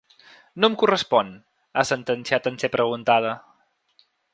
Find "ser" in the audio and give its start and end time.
2.65-2.75